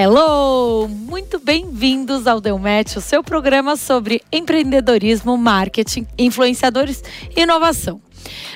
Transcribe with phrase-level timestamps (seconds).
[0.00, 0.86] Hello!
[0.86, 7.02] Muito bem-vindos ao Deu Match, o seu programa sobre empreendedorismo, marketing, influenciadores
[7.36, 8.00] e inovação.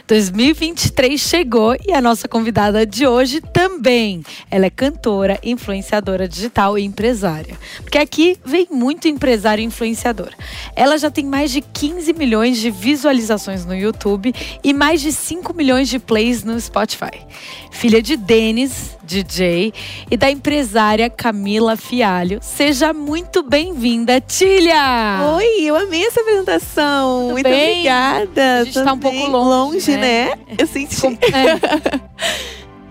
[0.07, 4.23] 2023 chegou e a nossa convidada de hoje também.
[4.49, 7.59] Ela é cantora, influenciadora digital e empresária.
[7.79, 10.31] Porque aqui vem muito empresário e influenciador.
[10.77, 15.53] Ela já tem mais de 15 milhões de visualizações no YouTube e mais de 5
[15.55, 17.27] milhões de plays no Spotify.
[17.73, 19.75] Filha de Denis, DJ,
[20.11, 22.39] e da empresária Camila Fialho.
[22.41, 25.35] Seja muito bem-vinda, Tília!
[25.37, 27.21] Oi, eu amei essa apresentação.
[27.21, 27.73] Tudo muito bem?
[27.73, 28.61] obrigada.
[28.61, 30.31] A gente tá um pouco longe, né?
[30.31, 30.39] né?
[30.57, 31.07] Eu senti.
[31.07, 32.01] É.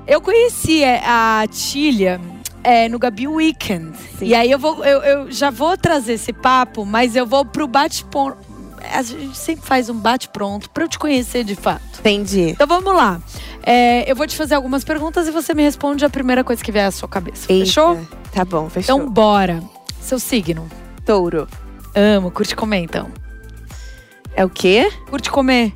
[0.08, 2.20] Eu conheci é, a Tília
[2.64, 3.98] é, no Gabi Weekend.
[4.20, 4.26] Sim.
[4.26, 7.66] E aí eu, vou, eu, eu já vou trazer esse papo, mas eu vou pro
[7.66, 8.38] bate-pronto.
[8.94, 12.00] A gente sempre faz um bate-pronto pra eu te conhecer de fato.
[12.00, 12.50] Entendi.
[12.50, 13.22] Então vamos lá.
[13.64, 16.72] É, eu vou te fazer algumas perguntas e você me responde a primeira coisa que
[16.72, 17.52] vier à sua cabeça.
[17.52, 17.66] Eita.
[17.66, 18.00] Fechou?
[18.34, 18.96] Tá bom, fechou.
[18.96, 19.62] Então bora.
[20.00, 20.68] Seu signo.
[21.06, 21.48] touro.
[21.94, 23.10] Amo, curte comer então.
[24.36, 24.90] É o quê?
[25.10, 25.74] Curte comer.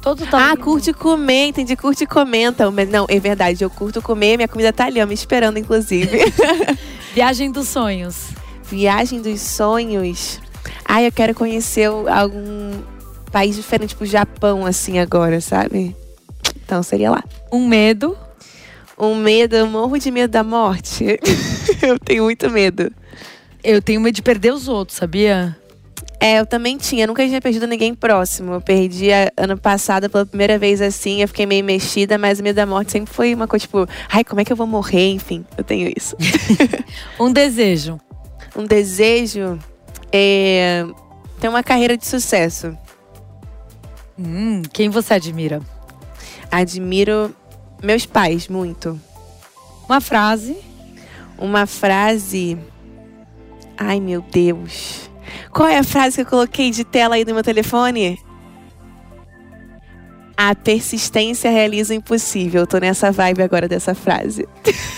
[0.00, 1.74] Todo tá ah, curte comer, entendi.
[1.74, 2.70] Curte e comenta.
[2.70, 4.36] Mas não, é verdade, eu curto comer.
[4.36, 6.18] Minha comida tá ali, ó, me esperando, inclusive.
[7.12, 8.28] Viagem dos sonhos.
[8.62, 10.40] Viagem dos sonhos.
[10.84, 12.80] Ai, eu quero conhecer algum
[13.32, 15.96] país diferente, tipo Japão, assim, agora, sabe?
[16.66, 17.24] Então seria lá.
[17.50, 18.18] Um medo.
[18.98, 21.04] Um medo, eu morro de medo da morte.
[21.80, 22.92] eu tenho muito medo.
[23.62, 25.56] Eu tenho medo de perder os outros, sabia?
[26.18, 27.06] É, eu também tinha.
[27.06, 28.54] Nunca tinha perdido ninguém próximo.
[28.54, 31.20] Eu perdi a- ano passado pela primeira vez assim.
[31.22, 34.24] Eu fiquei meio mexida, mas o medo da morte sempre foi uma coisa tipo, ai,
[34.24, 35.10] como é que eu vou morrer?
[35.12, 36.16] Enfim, eu tenho isso.
[37.20, 38.00] Um desejo.
[38.56, 39.58] um desejo
[40.10, 40.84] é
[41.38, 42.76] ter uma carreira de sucesso.
[44.18, 45.60] Hum, quem você admira?
[46.50, 47.34] Admiro
[47.82, 49.00] meus pais muito.
[49.88, 50.56] Uma frase.
[51.38, 52.58] Uma frase.
[53.76, 55.10] Ai, meu Deus.
[55.52, 58.18] Qual é a frase que eu coloquei de tela aí no meu telefone?
[60.36, 62.62] A persistência realiza o impossível.
[62.62, 64.46] Eu tô nessa vibe agora dessa frase.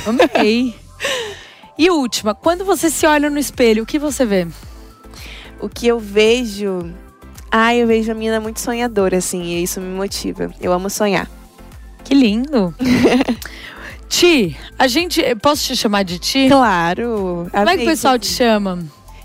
[0.07, 0.75] Amei.
[1.79, 4.47] e última, quando você se olha no espelho, o que você vê?
[5.61, 6.93] O que eu vejo.
[7.51, 10.53] Ai, eu vejo a menina muito sonhadora, assim, e isso me motiva.
[10.61, 11.29] Eu amo sonhar.
[12.05, 12.75] Que lindo.
[14.09, 15.23] Ti, a gente.
[15.37, 16.49] Posso te chamar de Ti?
[16.49, 17.47] Claro.
[17.53, 18.79] Como é que o pessoal te chama?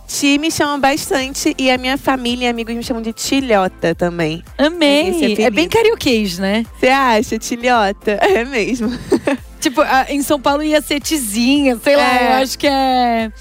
[0.07, 4.43] Ti me chama bastante e a minha família e amigos me chamam de Tilhota também.
[4.57, 5.09] É Amei.
[5.09, 5.41] apelido.
[5.41, 6.65] É bem carioquês, né?
[6.77, 8.19] Você acha, Tilhota?
[8.21, 8.91] É mesmo.
[9.61, 12.27] Tipo, em São Paulo ia ser Tizinha, sei lá, É.
[12.27, 13.31] eu acho que é.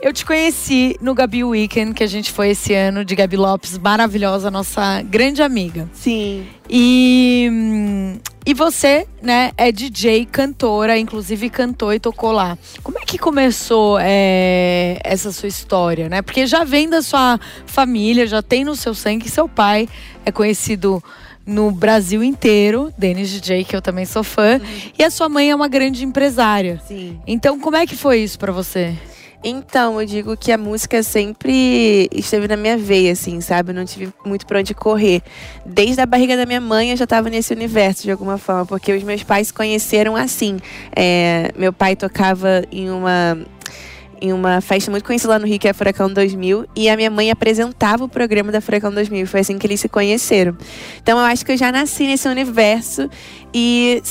[0.00, 3.76] Eu te conheci no Gabi Weekend, que a gente foi esse ano, de Gabi Lopes,
[3.78, 5.88] maravilhosa, nossa grande amiga.
[5.92, 6.46] Sim.
[6.70, 12.56] E, hum, e você, né, é DJ, cantora, inclusive cantou e tocou lá.
[12.82, 16.22] Como é que começou é, essa sua história, né?
[16.22, 19.88] Porque já vem da sua família, já tem no seu sangue, seu pai
[20.24, 21.02] é conhecido
[21.44, 24.60] no Brasil inteiro, Denis DJ, que eu também sou fã,
[24.98, 26.80] e a sua mãe é uma grande empresária.
[26.86, 27.18] Sim.
[27.26, 28.94] Então, como é que foi isso pra você?
[29.42, 33.70] Então, eu digo que a música sempre esteve na minha veia, assim, sabe?
[33.70, 35.22] Eu não tive muito pra onde correr.
[35.64, 38.92] Desde a barriga da minha mãe, eu já tava nesse universo, de alguma forma, porque
[38.92, 40.58] os meus pais se conheceram assim.
[40.94, 43.38] É, meu pai tocava em uma.
[44.20, 46.96] Em uma festa muito conhecida lá no Rio, que é a Furacão 2000, e a
[46.96, 49.26] minha mãe apresentava o programa da Furacão 2000.
[49.26, 50.56] Foi assim que eles se conheceram.
[51.00, 53.08] Então eu acho que eu já nasci nesse universo
[53.54, 54.02] e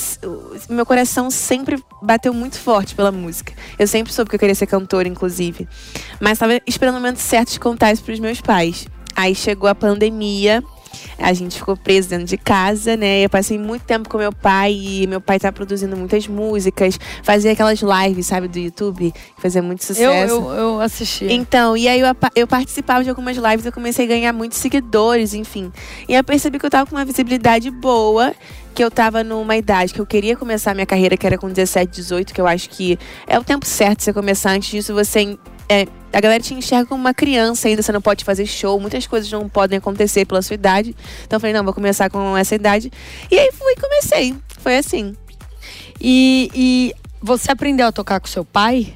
[0.70, 3.52] meu coração sempre bateu muito forte pela música.
[3.78, 5.68] Eu sempre soube que eu queria ser cantora, inclusive.
[6.20, 8.86] Mas estava esperando o momento certo de contar isso pros meus pais.
[9.14, 10.62] Aí chegou a pandemia,
[11.18, 13.24] a gente ficou preso dentro de casa, né?
[13.24, 17.52] Eu passei muito tempo com meu pai e meu pai tá produzindo muitas músicas, fazia
[17.52, 20.34] aquelas lives, sabe, do YouTube, que fazia muito Eu, sucesso.
[20.34, 21.26] eu, eu assisti.
[21.32, 25.34] Então, e aí eu, eu participava de algumas lives, eu comecei a ganhar muitos seguidores,
[25.34, 25.72] enfim.
[26.08, 28.32] E eu percebi que eu tava com uma visibilidade boa,
[28.74, 31.48] que eu tava numa idade que eu queria começar a minha carreira, que era com
[31.48, 34.52] 17, 18, que eu acho que é o tempo certo você começar.
[34.52, 35.36] Antes disso, você.
[35.68, 39.06] é, a galera te enxerga como uma criança ainda, você não pode fazer show, muitas
[39.06, 40.94] coisas não podem acontecer pela sua idade.
[41.24, 42.90] Então eu falei, não, vou começar com essa idade.
[43.30, 44.34] E aí fui e comecei.
[44.58, 45.14] Foi assim.
[46.00, 48.94] E, e você aprendeu a tocar com seu pai?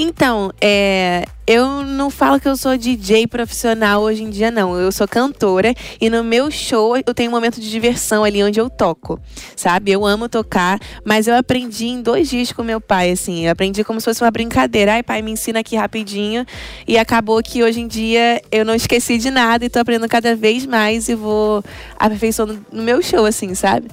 [0.00, 4.78] Então, é, eu não falo que eu sou DJ profissional hoje em dia, não.
[4.78, 8.60] Eu sou cantora e no meu show eu tenho um momento de diversão ali onde
[8.60, 9.18] eu toco,
[9.56, 9.90] sabe?
[9.90, 13.46] Eu amo tocar, mas eu aprendi em dois dias com meu pai, assim.
[13.46, 14.92] Eu aprendi como se fosse uma brincadeira.
[14.92, 16.46] Ai, pai, me ensina aqui rapidinho.
[16.86, 20.36] E acabou que hoje em dia eu não esqueci de nada e tô aprendendo cada
[20.36, 21.60] vez mais e vou
[21.98, 23.88] aperfeiçoando no meu show, assim, sabe?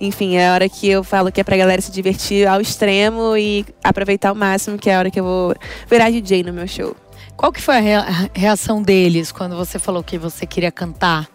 [0.00, 3.36] Enfim, é a hora que eu falo que é pra galera se divertir ao extremo
[3.36, 5.54] e aproveitar ao máximo, que é a hora que eu vou
[5.88, 6.96] virar DJ no meu show.
[7.36, 11.28] Qual que foi a reação deles quando você falou que você queria cantar?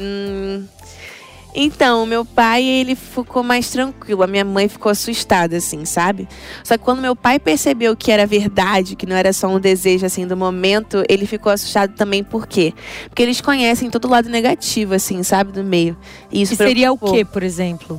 [0.00, 0.66] Hum,
[1.58, 4.22] então, meu pai, ele ficou mais tranquilo.
[4.22, 6.28] A minha mãe ficou assustada, assim, sabe?
[6.62, 10.04] Só que quando meu pai percebeu que era verdade, que não era só um desejo,
[10.04, 12.22] assim, do momento, ele ficou assustado também.
[12.22, 12.74] Por quê?
[13.08, 15.50] Porque eles conhecem todo o lado negativo, assim, sabe?
[15.50, 15.96] Do meio.
[16.30, 17.98] E isso e seria o quê, por exemplo?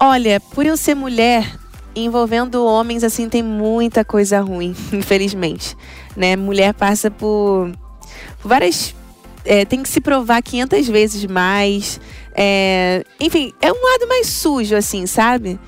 [0.00, 1.48] Olha, por eu ser mulher,
[1.94, 5.76] envolvendo homens, assim, tem muita coisa ruim, infelizmente.
[6.16, 6.34] Né?
[6.34, 7.70] Mulher passa por,
[8.42, 8.96] por várias
[9.48, 11.98] é, tem que se provar 500 vezes mais.
[12.40, 15.58] É, enfim, é um lado mais sujo, assim, sabe?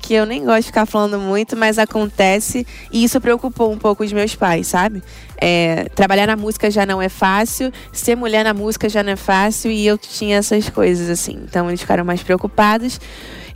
[0.00, 2.64] Que eu nem gosto de ficar falando muito, mas acontece.
[2.92, 5.02] E isso preocupou um pouco os meus pais, sabe?
[5.36, 9.16] É, trabalhar na música já não é fácil, ser mulher na música já não é
[9.16, 11.36] fácil, e eu tinha essas coisas, assim.
[11.42, 13.00] Então eles ficaram mais preocupados.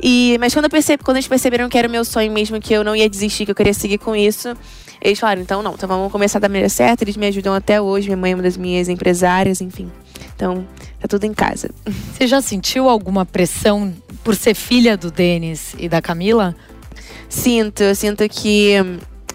[0.03, 2.82] E, mas quando, eu quando eles perceberam que era o meu sonho mesmo, que eu
[2.82, 4.53] não ia desistir, que eu queria seguir com isso,
[5.05, 7.05] eles falaram, então não, então vamos começar da maneira certa.
[7.05, 9.93] Eles me ajudam até hoje, minha mãe é uma das minhas empresárias, enfim.
[10.35, 10.67] Então,
[10.99, 11.71] tá tudo em casa.
[11.85, 13.93] Você já sentiu alguma pressão
[14.25, 16.56] por ser filha do Denis e da Camila?
[17.29, 18.73] Sinto, eu sinto que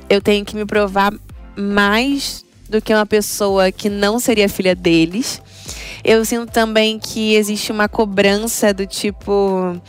[0.10, 1.13] eu tenho que me provar
[1.56, 5.39] mais do que uma pessoa que não seria filha deles.
[6.04, 9.80] Eu sinto também que existe uma cobrança do tipo,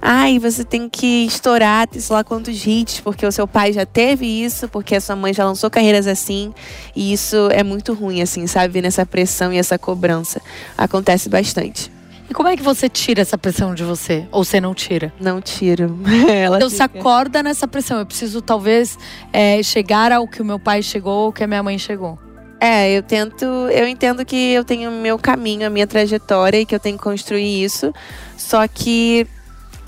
[0.00, 4.26] ai, você tem que estourar, sei lá quantos hits, porque o seu pai já teve
[4.26, 6.52] isso, porque a sua mãe já lançou carreiras assim.
[6.94, 8.82] E isso é muito ruim, assim, sabe?
[8.82, 10.40] Nessa pressão e essa cobrança.
[10.76, 11.90] Acontece bastante.
[12.28, 14.24] E como é que você tira essa pressão de você?
[14.30, 15.12] Ou você não tira?
[15.20, 15.98] Não tiro.
[16.30, 16.88] Ela então fica...
[16.88, 17.98] você acorda nessa pressão.
[17.98, 18.96] Eu preciso talvez
[19.32, 22.16] é, chegar ao que o meu pai chegou, ou que a minha mãe chegou.
[22.60, 26.74] É, eu tento, eu entendo que eu tenho meu caminho, a minha trajetória e que
[26.74, 27.92] eu tenho que construir isso.
[28.36, 29.26] Só que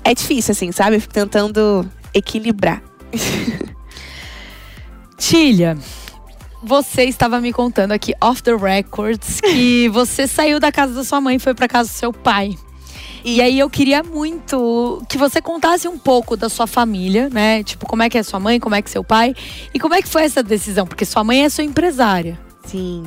[0.03, 0.95] é difícil, assim, sabe?
[0.95, 2.81] Eu fico tentando equilibrar.
[5.17, 5.77] Tilha,
[6.63, 11.21] você estava me contando aqui off the records que você saiu da casa da sua
[11.21, 12.55] mãe e foi para casa do seu pai.
[13.23, 17.63] E aí eu queria muito que você contasse um pouco da sua família, né?
[17.63, 19.33] Tipo, como é que é sua mãe, como é que é seu pai
[19.73, 22.37] e como é que foi essa decisão, porque sua mãe é sua empresária.
[22.65, 23.03] Sim.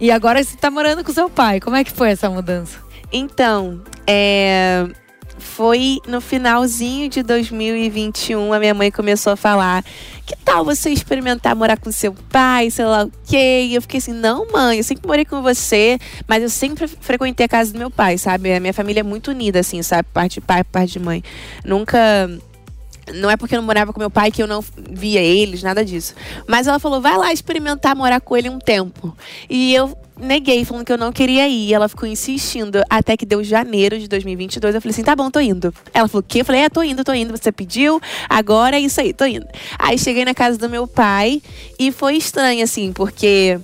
[0.00, 1.60] E agora você tá morando com seu pai.
[1.60, 2.78] Como é que foi essa mudança?
[3.12, 4.86] Então, é
[5.38, 9.84] foi no finalzinho de 2021 a minha mãe começou a falar:
[10.26, 13.98] "Que tal você experimentar morar com seu pai, sei lá o quê?" E eu fiquei
[13.98, 17.78] assim: "Não, mãe, eu sempre morei com você, mas eu sempre frequentei a casa do
[17.78, 18.52] meu pai, sabe?
[18.52, 20.08] A minha família é muito unida assim, sabe?
[20.12, 21.22] Parte de pai, parte de mãe.
[21.64, 21.98] Nunca
[23.14, 25.84] não é porque eu não morava com meu pai que eu não via eles, nada
[25.84, 26.14] disso.
[26.46, 29.16] Mas ela falou: vai lá experimentar morar com ele um tempo.
[29.48, 31.72] E eu neguei, falando que eu não queria ir.
[31.72, 34.74] Ela ficou insistindo até que deu janeiro de 2022.
[34.74, 35.72] Eu falei assim: tá bom, tô indo.
[35.92, 36.40] Ela falou: o quê?
[36.40, 37.36] Eu falei: é, tô indo, tô indo.
[37.36, 39.46] Você pediu, agora é isso aí, tô indo.
[39.78, 41.42] Aí cheguei na casa do meu pai
[41.78, 43.58] e foi estranho, assim, porque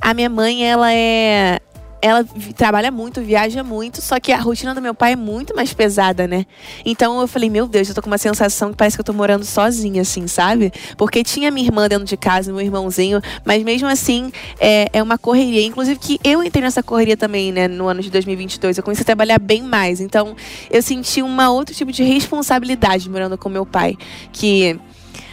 [0.00, 1.60] a minha mãe, ela é
[2.00, 2.24] ela
[2.56, 6.28] trabalha muito, viaja muito, só que a rotina do meu pai é muito mais pesada,
[6.28, 6.46] né?
[6.84, 9.12] Então eu falei, meu Deus, eu tô com uma sensação que parece que eu tô
[9.12, 10.72] morando sozinha, assim, sabe?
[10.96, 14.30] Porque tinha minha irmã dentro de casa, meu irmãozinho, mas mesmo assim
[14.60, 15.64] é, é uma correria.
[15.64, 18.78] Inclusive que eu entrei nessa correria também, né, no ano de 2022.
[18.78, 20.00] Eu comecei a trabalhar bem mais.
[20.00, 20.36] Então
[20.70, 23.96] eu senti uma outro tipo de responsabilidade morando com meu pai,
[24.32, 24.78] que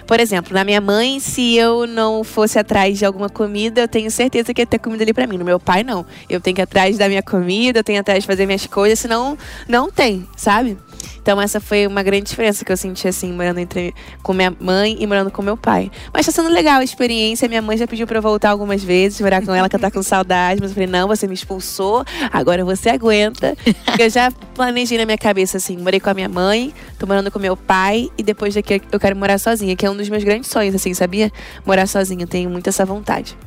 [0.07, 4.09] por exemplo, na minha mãe, se eu não fosse atrás de alguma comida, eu tenho
[4.11, 5.37] certeza que ia ter comida ali para mim.
[5.37, 6.05] No meu pai, não.
[6.29, 8.45] Eu tenho que ir atrás da minha comida, eu tenho que ir atrás de fazer
[8.45, 10.77] minhas coisas, senão não tem, sabe?
[11.21, 14.97] Então essa foi uma grande diferença que eu senti assim, morando entre com minha mãe
[14.99, 15.91] e morando com meu pai.
[16.13, 17.47] Mas tá sendo legal a experiência.
[17.47, 20.03] Minha mãe já pediu para eu voltar algumas vezes, morar com ela, que tá com
[20.03, 23.55] saudade, mas eu falei: "Não, você me expulsou, agora você aguenta".
[23.99, 27.39] eu já planejei na minha cabeça assim, morei com a minha mãe, tô morando com
[27.39, 30.49] meu pai e depois daqui eu quero morar sozinha, que é um dos meus grandes
[30.49, 31.31] sonhos assim, sabia?
[31.65, 33.37] Morar sozinha, tenho muito essa vontade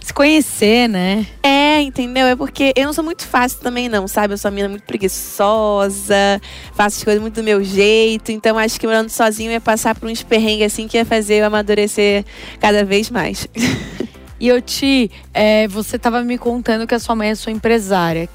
[0.00, 1.26] se conhecer, né?
[1.42, 2.26] É, entendeu?
[2.26, 4.34] É porque eu não sou muito fácil também, não, sabe?
[4.34, 6.40] Eu sou uma menina muito preguiçosa,
[6.72, 8.32] faço as coisas muito do meu jeito.
[8.32, 11.46] Então acho que morando sozinho ia passar por uns perrengues assim que ia fazer eu
[11.46, 12.24] amadurecer
[12.60, 13.46] cada vez mais.
[14.40, 18.28] E eu te, é, você estava me contando que a sua mãe é sua empresária.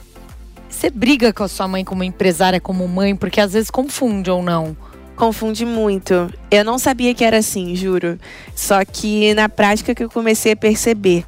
[0.69, 4.43] Você briga com a sua mãe como empresária, como mãe, porque às vezes confunde ou
[4.43, 4.75] não?
[5.15, 6.33] Confunde muito.
[6.49, 8.19] Eu não sabia que era assim, juro.
[8.55, 11.23] Só que na prática que eu comecei a perceber.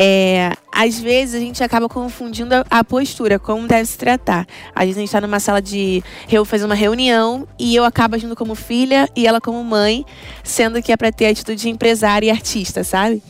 [0.00, 4.46] É, às vezes a gente acaba confundindo a, postura, como deve se tratar.
[4.72, 6.04] Às vezes a gente está numa sala de
[6.46, 10.06] fazer uma reunião e eu acabo agindo como filha e ela como mãe,
[10.44, 13.20] sendo que é para ter atitude de empresária e artista, sabe?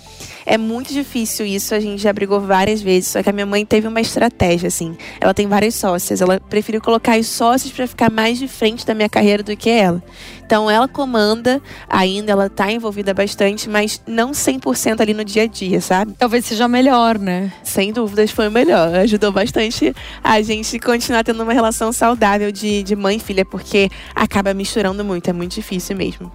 [0.50, 3.67] É muito difícil isso, a gente já brigou várias vezes, só que a minha mãe
[3.67, 4.97] teve uma estratégia, assim.
[5.21, 8.95] Ela tem várias sócias, ela preferiu colocar os sócios para ficar mais de frente da
[8.95, 10.02] minha carreira do que ela.
[10.43, 15.47] Então ela comanda ainda, ela tá envolvida bastante, mas não 100% ali no dia a
[15.47, 16.14] dia, sabe?
[16.19, 17.52] Talvez seja melhor, né?
[17.62, 18.95] Sem dúvidas foi melhor.
[18.95, 23.90] Ajudou bastante a gente continuar tendo uma relação saudável de, de mãe e filha, porque
[24.14, 26.33] acaba misturando muito, é muito difícil mesmo.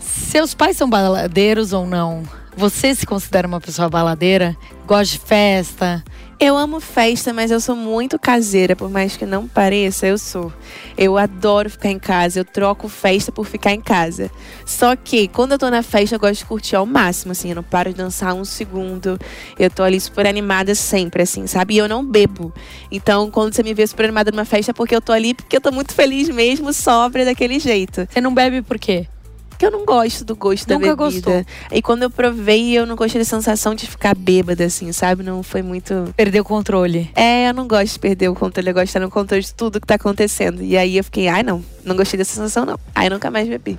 [0.00, 2.22] Seus pais são baladeiros ou não?
[2.56, 4.56] Você se considera uma pessoa baladeira?
[4.86, 6.04] Gosta de festa?
[6.38, 10.52] Eu amo festa, mas eu sou muito caseira, por mais que não pareça, eu sou.
[10.96, 14.30] Eu adoro ficar em casa, eu troco festa por ficar em casa.
[14.64, 17.56] Só que quando eu tô na festa, eu gosto de curtir ao máximo, assim, eu
[17.56, 19.18] não paro de dançar um segundo.
[19.58, 21.74] Eu tô ali super animada sempre, assim, sabe?
[21.74, 22.52] E eu não bebo.
[22.90, 25.56] Então, quando você me vê super animada numa festa, é porque eu tô ali, porque
[25.56, 28.06] eu tô muito feliz mesmo, sóbria daquele jeito.
[28.08, 29.08] Você não bebe por quê?
[29.54, 31.30] Porque eu não gosto do gosto Nunca da bebida.
[31.30, 31.46] Gostou.
[31.70, 35.22] E quando eu provei, eu não gostei da sensação de ficar bêbada, assim, sabe?
[35.22, 36.12] Não foi muito.
[36.16, 37.08] Perder o controle.
[37.14, 39.54] É, eu não gosto de perder o controle, eu gosto de estar no controle de
[39.54, 40.60] tudo que tá acontecendo.
[40.60, 42.78] E aí eu fiquei, ai não, não gostei dessa sensação, não.
[42.94, 43.78] Aí nunca mais bebi.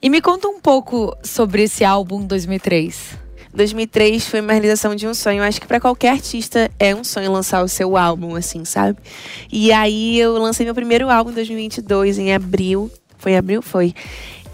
[0.00, 3.20] E me conta um pouco sobre esse álbum 2003.
[3.54, 5.42] 2003 foi uma realização de um sonho.
[5.42, 8.98] Acho que para qualquer artista é um sonho lançar o seu álbum, assim, sabe?
[9.52, 12.90] E aí eu lancei meu primeiro álbum em 2022, em abril.
[13.18, 13.60] Foi abril?
[13.60, 13.94] Foi.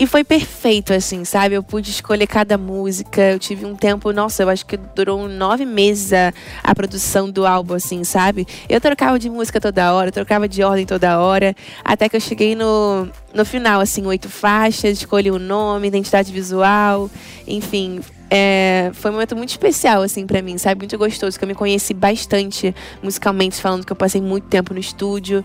[0.01, 1.57] E foi perfeito, assim, sabe?
[1.57, 3.33] Eu pude escolher cada música.
[3.33, 7.45] Eu tive um tempo, nossa, eu acho que durou nove meses a, a produção do
[7.45, 8.47] álbum, assim, sabe?
[8.69, 11.53] Eu trocava de música toda hora, trocava de ordem toda hora.
[11.85, 17.11] Até que eu cheguei no, no final, assim, oito faixas, escolhi o nome, identidade visual,
[17.45, 18.01] enfim.
[18.31, 20.81] É, foi um momento muito especial, assim, para mim, sabe?
[20.83, 24.79] Muito gostoso, que eu me conheci bastante musicalmente, falando que eu passei muito tempo no
[24.79, 25.45] estúdio.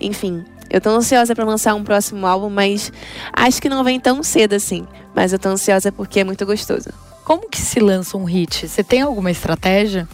[0.00, 2.92] Enfim, eu tô ansiosa para lançar um próximo álbum, mas
[3.32, 4.86] acho que não vem tão cedo assim.
[5.14, 6.90] Mas eu tô ansiosa porque é muito gostoso.
[7.24, 8.68] Como que se lança um hit?
[8.68, 10.08] Você tem alguma estratégia?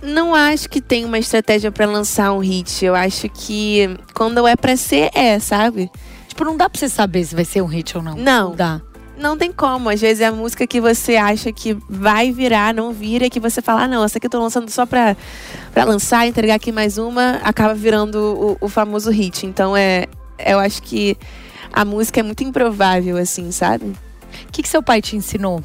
[0.00, 2.84] Não acho que tem uma estratégia para lançar um hit.
[2.84, 5.90] Eu acho que quando é para ser, é, sabe?
[6.28, 8.14] Tipo, não dá pra você saber se vai ser um hit ou não.
[8.16, 8.50] Não.
[8.50, 8.80] Não dá
[9.18, 9.90] não tem como.
[9.90, 13.60] Às vezes é a música que você acha que vai virar, não vira, que você
[13.60, 15.16] fala, ah, não, essa aqui eu tô lançando só pra,
[15.72, 19.46] pra lançar, entregar aqui mais uma, acaba virando o, o famoso hit.
[19.46, 20.06] Então é.
[20.38, 21.16] Eu acho que
[21.72, 23.86] a música é muito improvável, assim, sabe?
[23.86, 25.64] O que, que seu pai te ensinou?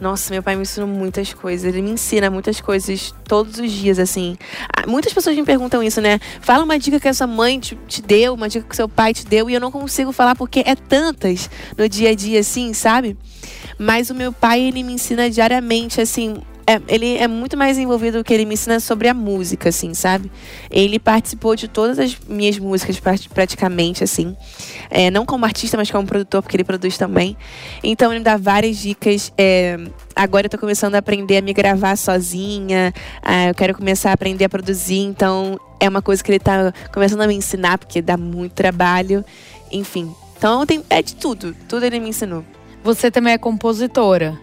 [0.00, 1.64] Nossa, meu pai me ensinou muitas coisas.
[1.64, 4.36] Ele me ensina muitas coisas todos os dias, assim.
[4.74, 6.18] Ah, muitas pessoas me perguntam isso, né?
[6.40, 9.12] Fala uma dica que a sua mãe te, te deu, uma dica que seu pai
[9.12, 12.72] te deu, e eu não consigo falar porque é tantas no dia a dia, assim,
[12.72, 13.16] sabe?
[13.78, 16.40] Mas o meu pai, ele me ensina diariamente, assim,
[16.70, 19.92] é, ele é muito mais envolvido do que ele me ensina sobre a música, assim,
[19.92, 20.30] sabe?
[20.70, 23.00] Ele participou de todas as minhas músicas,
[23.34, 24.36] praticamente, assim.
[24.88, 27.36] É, não como artista, mas como produtor, porque ele produz também.
[27.82, 29.32] Então, ele me dá várias dicas.
[29.36, 29.78] É,
[30.14, 32.94] agora eu tô começando a aprender a me gravar sozinha.
[33.20, 35.00] É, eu quero começar a aprender a produzir.
[35.00, 39.24] Então, é uma coisa que ele tá começando a me ensinar, porque dá muito trabalho.
[39.72, 40.14] Enfim.
[40.38, 41.52] Então, tem, é de tudo.
[41.68, 42.44] Tudo ele me ensinou.
[42.84, 44.38] Você também é compositora.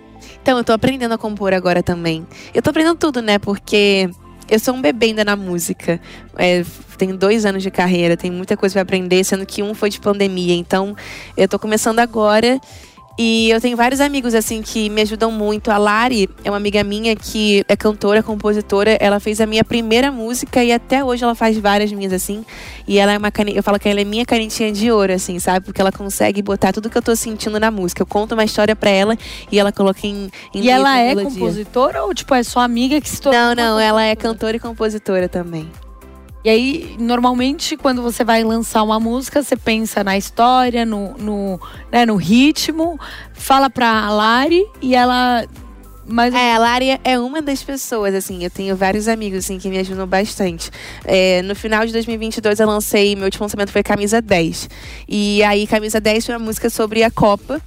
[0.48, 2.26] Então, eu tô aprendendo a compor agora também.
[2.54, 3.38] Eu tô aprendendo tudo, né?
[3.38, 4.10] Porque
[4.50, 6.00] eu sou um bebê ainda na música.
[6.38, 6.64] É,
[6.98, 10.00] tenho dois anos de carreira, tem muita coisa para aprender, sendo que um foi de
[10.00, 10.56] pandemia.
[10.56, 10.96] Então,
[11.36, 12.62] eu tô começando agora
[13.18, 15.72] e eu tenho vários amigos, assim, que me ajudam muito.
[15.72, 18.96] A Lari é uma amiga minha que é cantora, compositora.
[19.00, 22.46] Ela fez a minha primeira música e até hoje ela faz várias minhas, assim.
[22.88, 25.40] E ela é uma caneta, eu falo que ela é minha canetinha de ouro, assim,
[25.40, 25.66] sabe?
[25.66, 28.04] Porque ela consegue botar tudo que eu tô sentindo na música.
[28.04, 29.18] Eu conto uma história pra ela
[29.52, 31.32] e ela coloca em, em E ela é melodia.
[31.32, 33.40] compositora ou, tipo, é sua amiga que se tornou?
[33.42, 35.68] Não, não, ela é cantora e compositora também.
[36.48, 41.60] E aí, normalmente, quando você vai lançar uma música, você pensa na história, no, no,
[41.92, 42.98] né, no ritmo,
[43.34, 45.46] fala pra Lari e ela.
[46.08, 46.34] Mas...
[46.34, 49.78] É, a Lari é uma das pessoas, assim, eu tenho vários amigos, assim, que me
[49.78, 50.72] ajudam bastante.
[51.04, 54.70] É, no final de 2022 eu lancei, meu último lançamento foi Camisa 10.
[55.06, 57.62] E aí, Camisa 10 foi uma música sobre a Copa,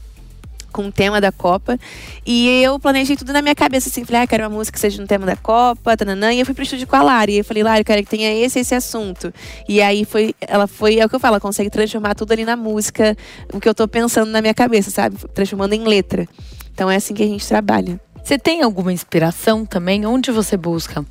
[0.70, 1.78] com o tema da Copa.
[2.24, 5.00] E eu planejei tudo na minha cabeça, assim, falei, ah, quero uma música que seja
[5.00, 6.32] no tema da Copa, tananã.
[6.32, 7.34] E eu fui pro estúdio com a Lari.
[7.34, 9.32] E eu falei, Lari, eu quero que tenha esse esse assunto.
[9.68, 12.44] E aí foi, ela foi, é o que eu falo, ela consegue transformar tudo ali
[12.44, 13.16] na música,
[13.52, 15.16] o que eu tô pensando na minha cabeça, sabe?
[15.34, 16.28] Transformando em letra.
[16.72, 18.00] Então é assim que a gente trabalha.
[18.22, 20.06] Você tem alguma inspiração também?
[20.06, 21.04] Onde você busca?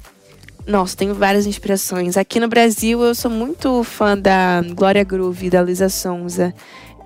[0.66, 2.16] Nossa, tenho várias inspirações.
[2.16, 6.54] Aqui no Brasil, eu sou muito fã da Glória Groove, da Luísa Sonza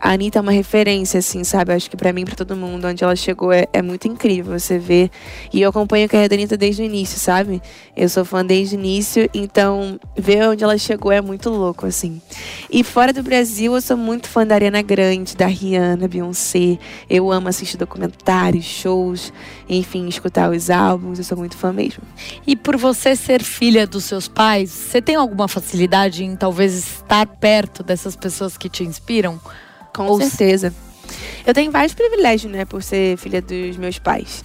[0.03, 1.71] a Anitta é uma referência, assim, sabe?
[1.71, 4.77] Acho que para mim, para todo mundo, onde ela chegou é, é, muito incrível você
[4.77, 5.09] ver.
[5.53, 7.61] E eu acompanho a carreira da Anitta desde o início, sabe?
[7.95, 12.21] Eu sou fã desde o início, então ver onde ela chegou é muito louco, assim.
[12.69, 16.77] E fora do Brasil, eu sou muito fã da Ariana Grande, da Rihanna, Beyoncé.
[17.09, 19.31] Eu amo assistir documentários, shows,
[19.69, 21.17] enfim, escutar os álbuns.
[21.17, 22.03] Eu sou muito fã mesmo.
[22.45, 27.25] E por você ser filha dos seus pais, você tem alguma facilidade em talvez estar
[27.25, 29.39] perto dessas pessoas que te inspiram?
[29.95, 30.73] Com Ou certeza.
[31.45, 34.43] Eu tenho vários privilégios, né, por ser filha dos meus pais.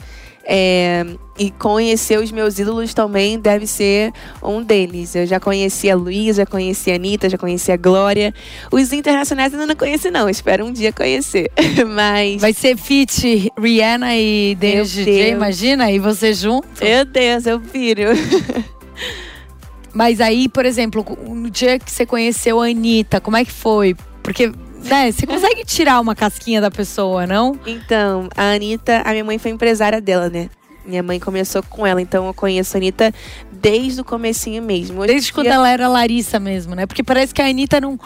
[0.50, 1.04] É,
[1.38, 4.12] e conhecer os meus ídolos também deve ser
[4.42, 5.14] um deles.
[5.14, 8.32] Eu já conheci a Luísa, já conheci a Anitta, já conheci a Glória.
[8.72, 10.26] Os internacionais ainda não conheci, não.
[10.26, 11.50] Espero um dia conhecer.
[11.94, 12.40] Mas.
[12.40, 15.92] Vai ser feat Rihanna e Dennis DJ, imagina?
[15.92, 16.66] E você junto?
[16.82, 18.04] Meu Deus, eu piro.
[19.92, 23.94] Mas aí, por exemplo, no dia que você conheceu a Anitta, como é que foi?
[24.22, 24.50] Porque
[24.84, 27.58] né, você consegue tirar uma casquinha da pessoa, não?
[27.66, 30.48] Então, a Anitta, a minha mãe foi empresária dela, né?
[30.86, 33.12] Minha mãe começou com ela, então eu conheço a Anitta
[33.52, 35.00] desde o comecinho mesmo.
[35.00, 36.86] Hoje desde quando ela era Larissa mesmo, né?
[36.86, 38.00] Porque parece que a Anitta não,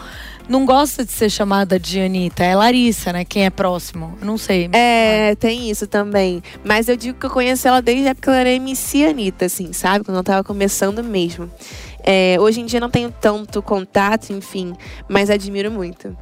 [0.49, 2.43] não gosta de ser chamada de Anitta.
[2.43, 3.23] É Larissa, né?
[3.23, 4.17] Quem é próximo.
[4.19, 4.69] Eu não sei.
[4.73, 6.43] É, tem isso também.
[6.61, 9.45] Mas eu digo que eu conheço ela desde a época que ela era MC Anitta,
[9.45, 10.03] assim, sabe?
[10.03, 11.49] Quando ela tava começando mesmo.
[12.03, 14.73] É, hoje em dia não tenho tanto contato, enfim,
[15.07, 16.15] mas admiro muito.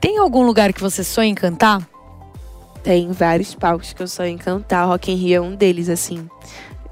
[0.00, 1.86] Tem algum lugar que você sonha em cantar?
[2.82, 4.84] Tem vários palcos que eu sonho em cantar.
[4.84, 6.28] Rock in Rio é um deles, assim.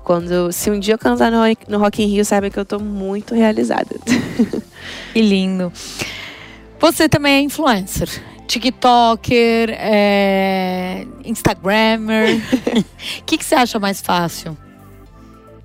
[0.02, 1.38] Quando, se um dia eu cantar no,
[1.69, 3.95] no Rock in Rio, sabe que eu tô muito realizada.
[5.14, 5.73] Que lindo.
[6.78, 8.09] Você também é influencer.
[8.47, 12.40] TikToker, é, Instagrammer.
[13.21, 14.57] O que, que você acha mais fácil?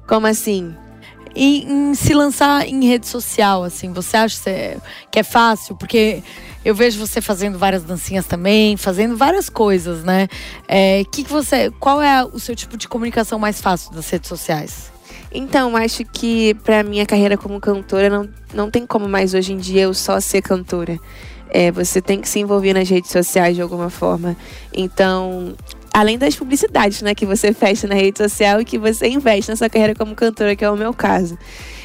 [0.07, 0.75] Como assim?
[1.35, 4.79] Em, em, se lançar em rede social, assim, você acha
[5.11, 5.75] que é fácil?
[5.75, 6.23] Porque
[6.63, 10.27] eu vejo você fazendo várias dancinhas também, fazendo várias coisas, né?
[10.67, 14.27] É, que que você, qual é o seu tipo de comunicação mais fácil das redes
[14.27, 14.91] sociais?
[15.31, 19.57] Então, acho que para minha carreira como cantora não, não tem como mais hoje em
[19.57, 20.99] dia eu só ser cantora.
[21.51, 24.35] É, você tem que se envolver nas redes sociais de alguma forma.
[24.73, 25.55] Então,
[25.93, 29.55] além das publicidades né, que você fecha na rede social e que você investe na
[29.55, 31.37] sua carreira como cantora, que é o meu caso.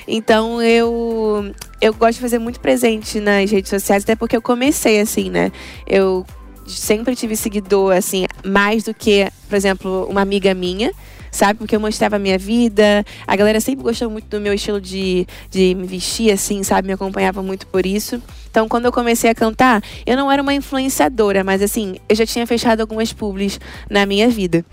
[0.06, 5.00] Então eu eu gosto de fazer muito presente nas redes sociais, até porque eu comecei
[5.00, 5.50] assim, né?
[5.86, 6.24] Eu
[6.66, 10.92] sempre tive seguidor, assim, mais do que, por exemplo, uma amiga minha
[11.34, 11.58] sabe?
[11.58, 13.04] Porque eu mostrava a minha vida.
[13.26, 16.86] A galera sempre gostou muito do meu estilo de, de me vestir, assim, sabe?
[16.86, 18.22] Me acompanhava muito por isso.
[18.50, 22.24] Então, quando eu comecei a cantar, eu não era uma influenciadora, mas assim, eu já
[22.24, 23.58] tinha fechado algumas publis
[23.90, 24.64] na minha vida.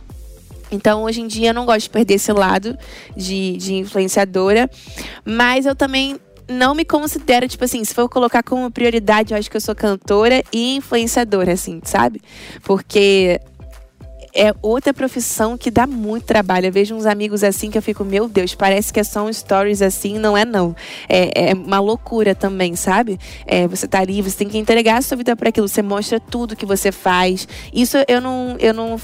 [0.72, 2.78] Então, hoje em dia, eu não gosto de perder esse lado
[3.18, 4.70] de, de influenciadora,
[5.26, 9.50] mas eu também não me considero, tipo assim, se for colocar como prioridade, eu acho
[9.50, 12.22] que eu sou cantora e influenciadora, assim, sabe?
[12.64, 13.40] Porque
[14.34, 16.68] é outra profissão que dá muito trabalho.
[16.68, 19.32] Eu vejo uns amigos assim que eu fico, meu Deus, parece que é só um
[19.32, 20.76] stories assim, não é não.
[21.08, 23.20] É, é uma loucura também, sabe?
[23.46, 26.20] É, você tá ali, você tem que entregar a sua vida para aquilo, você mostra
[26.20, 27.48] tudo que você faz.
[27.74, 29.00] Isso eu não, eu não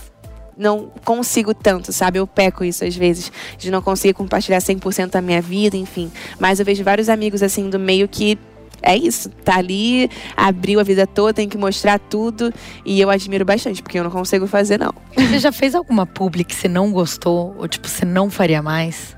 [0.58, 2.18] não consigo tanto, sabe?
[2.18, 6.12] Eu peco isso às vezes, de não conseguir compartilhar 100% da minha vida, enfim.
[6.40, 8.38] Mas eu vejo vários amigos assim do meio que
[8.82, 12.54] é isso, tá ali, abriu a vida toda, tem que mostrar tudo
[12.86, 14.94] e eu admiro bastante, porque eu não consigo fazer não.
[15.16, 19.16] Você já fez alguma publi que você não gostou ou tipo você não faria mais?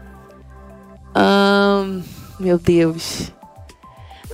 [1.15, 2.01] Um,
[2.39, 3.31] meu Deus.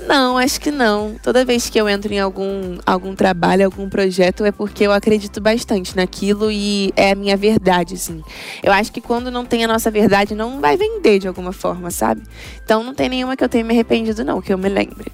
[0.07, 1.15] Não, acho que não.
[1.21, 5.41] Toda vez que eu entro em algum, algum trabalho, algum projeto, é porque eu acredito
[5.41, 8.23] bastante naquilo e é a minha verdade, assim.
[8.61, 11.89] Eu acho que quando não tem a nossa verdade, não vai vender de alguma forma,
[11.89, 12.21] sabe?
[12.63, 15.11] Então não tem nenhuma que eu tenha me arrependido, não, que eu me lembre.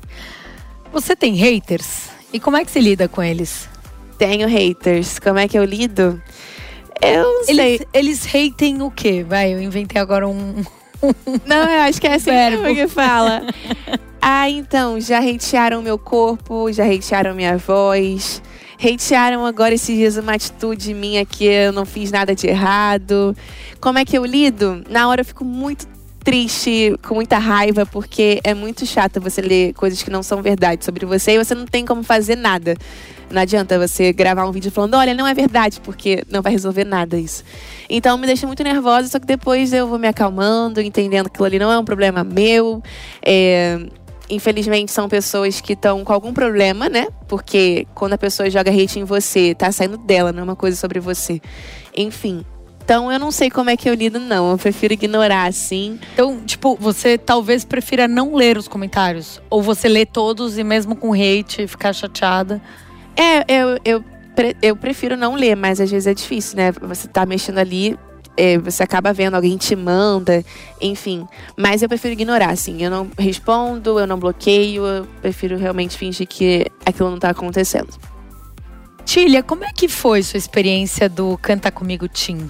[0.92, 2.10] Você tem haters?
[2.34, 3.70] E como é que se lida com eles?
[4.18, 5.20] Tenho haters.
[5.20, 6.22] Como é que eu lido?
[7.02, 7.82] Eu não sei.
[7.94, 9.26] Eles, hatem o quê?
[9.28, 10.64] Vai, eu inventei agora um.
[11.46, 12.32] Não, eu acho que é assim
[12.76, 13.42] que fala.
[14.22, 18.42] Ah, então, já hatearam meu corpo, já hatearam minha voz.
[18.78, 23.36] Hatearam agora esses dias uma atitude minha que eu não fiz nada de errado.
[23.80, 24.84] Como é que eu lido?
[24.88, 25.88] Na hora eu fico muito
[26.24, 30.86] triste, com muita raiva, porque é muito chato você ler coisas que não são verdade
[30.86, 32.76] sobre você e você não tem como fazer nada.
[33.32, 36.84] Não adianta você gravar um vídeo falando, olha, não é verdade, porque não vai resolver
[36.84, 37.44] nada isso.
[37.90, 41.46] Então me deixa muito nervosa, só que depois eu vou me acalmando, entendendo que aquilo
[41.46, 42.84] ali não é um problema meu.
[43.26, 43.80] É,
[44.32, 47.08] infelizmente, são pessoas que estão com algum problema, né?
[47.28, 50.78] Porque quando a pessoa joga hate em você, tá saindo dela, não é uma coisa
[50.78, 51.42] sobre você.
[51.96, 52.46] Enfim.
[52.84, 54.52] Então eu não sei como é que eu lido, não.
[54.52, 56.00] Eu prefiro ignorar, assim.
[56.14, 59.42] Então, tipo, você talvez prefira não ler os comentários?
[59.50, 62.62] Ou você lê todos e mesmo com hate ficar chateada?
[63.16, 64.04] É, eu, eu,
[64.62, 66.72] eu prefiro não ler, mas às vezes é difícil, né?
[66.72, 67.98] Você tá mexendo ali,
[68.36, 70.44] é, você acaba vendo, alguém te manda,
[70.80, 71.28] enfim.
[71.58, 72.82] Mas eu prefiro ignorar, assim.
[72.84, 77.90] Eu não respondo, eu não bloqueio, eu prefiro realmente fingir que aquilo não tá acontecendo.
[79.06, 82.50] Tília, como é que foi sua experiência do Canta Comigo Tim?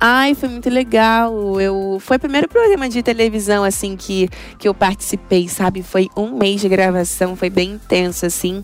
[0.00, 1.60] Ai, foi muito legal.
[1.60, 5.82] Eu foi o primeiro programa de televisão assim que, que eu participei, sabe?
[5.82, 8.62] Foi um mês de gravação, foi bem intenso assim.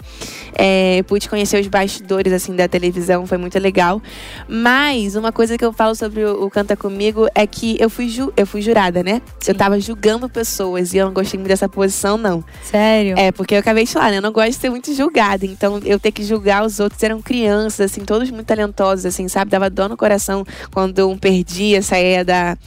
[0.56, 4.00] É, pude conhecer os bastidores assim da televisão, foi muito legal.
[4.48, 8.08] Mas uma coisa que eu falo sobre o, o Canta Comigo é que eu fui
[8.08, 9.20] ju, eu fui jurada, né?
[9.40, 9.50] Sim.
[9.50, 12.44] Eu tava julgando pessoas e eu não gostei muito dessa posição não.
[12.62, 13.18] Sério?
[13.18, 14.18] É, porque eu acabei de falar, né?
[14.18, 15.44] Eu não gosto de ser muito julgada.
[15.44, 19.50] Então, eu ter que julgar os outros eram crianças, assim, todos muito talentosos, assim, sabe?
[19.50, 22.58] Dava dó no coração quando um perdia, saía da.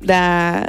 [0.00, 0.68] da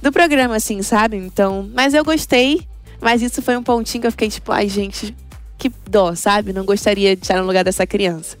[0.00, 1.18] do programa, assim, sabe?
[1.18, 1.68] Então.
[1.74, 2.66] Mas eu gostei.
[2.98, 5.14] Mas isso foi um pontinho que eu fiquei tipo, ai, gente,
[5.58, 6.54] que dó, sabe?
[6.54, 8.38] Não gostaria de estar no lugar dessa criança.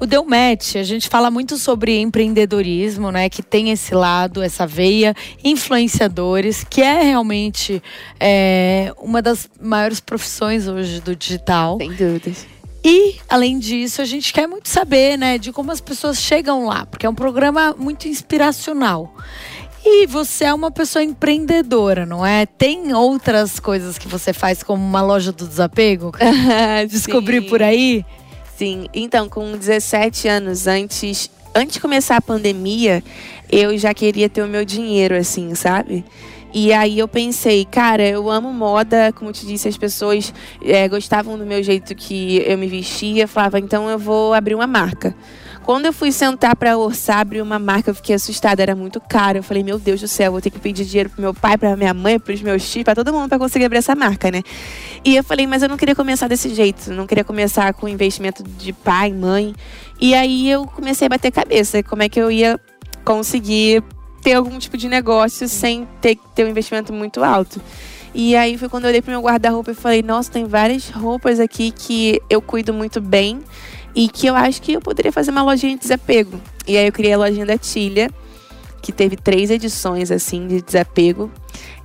[0.00, 3.28] O Deu Match, a gente fala muito sobre empreendedorismo, né?
[3.28, 7.82] Que tem esse lado, essa veia, influenciadores, que é realmente
[8.18, 11.76] é, uma das maiores profissões hoje do digital.
[11.78, 12.46] Sem dúvidas.
[12.84, 16.84] E, além disso, a gente quer muito saber, né, de como as pessoas chegam lá,
[16.84, 19.14] porque é um programa muito inspiracional.
[19.84, 22.46] E você é uma pessoa empreendedora, não é?
[22.46, 26.12] Tem outras coisas que você faz, como uma loja do desapego?
[26.88, 28.04] Descobri por aí?
[28.56, 33.02] Sim, então, com 17 anos antes, antes de começar a pandemia,
[33.50, 36.04] eu já queria ter o meu dinheiro, assim, sabe?
[36.54, 41.38] E aí eu pensei, cara, eu amo moda, como te disse, as pessoas eh, gostavam
[41.38, 45.14] do meu jeito que eu me vestia, falava, então eu vou abrir uma marca.
[45.64, 49.38] Quando eu fui sentar para orçar abrir uma marca, eu fiquei assustada, era muito caro.
[49.38, 51.76] Eu falei, meu Deus do céu, vou ter que pedir dinheiro pro meu pai, pra
[51.76, 54.42] minha mãe, pros meus tios, pra todo mundo para conseguir abrir essa marca, né?
[55.04, 58.42] E eu falei, mas eu não queria começar desse jeito, não queria começar com investimento
[58.42, 59.54] de pai, mãe.
[60.00, 62.58] E aí eu comecei a bater cabeça, como é que eu ia
[63.04, 63.84] conseguir
[64.22, 67.60] ter algum tipo de negócio sem ter que ter um investimento muito alto.
[68.14, 71.40] E aí foi quando eu olhei pro meu guarda-roupa e falei, nossa, tem várias roupas
[71.40, 73.40] aqui que eu cuido muito bem
[73.94, 76.40] e que eu acho que eu poderia fazer uma lojinha de desapego.
[76.66, 78.10] E aí eu criei a lojinha da Tilha,
[78.80, 81.30] que teve três edições assim de desapego.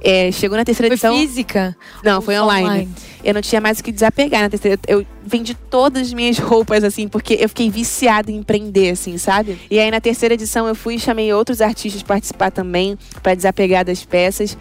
[0.10, 1.14] É, chegou na terceira Foi edição.
[1.18, 1.76] física?
[2.02, 2.88] Não, foi só online.
[3.22, 4.80] Eu não tinha mais o que desapegar na terceira.
[4.88, 9.60] Eu vendi todas as minhas roupas, assim, porque eu fiquei viciada em empreender, assim, sabe?
[9.70, 13.36] E aí na terceira edição eu fui e chamei outros artistas para participar também, para
[13.36, 14.58] desapegar das peças.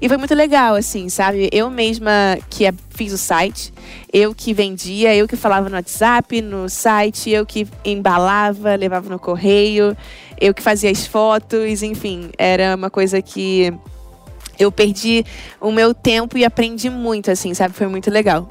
[0.00, 1.50] E foi muito legal, assim, sabe?
[1.52, 3.74] Eu mesma que é- fiz o site,
[4.10, 9.18] eu que vendia, eu que falava no WhatsApp, no site, eu que embalava, levava no
[9.18, 9.94] correio,
[10.40, 13.72] eu que fazia as fotos, enfim, era uma coisa que
[14.58, 15.24] eu perdi
[15.60, 17.74] o meu tempo e aprendi muito, assim, sabe?
[17.74, 18.48] Foi muito legal.